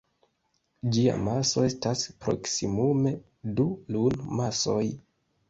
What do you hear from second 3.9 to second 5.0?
Lun-masoj.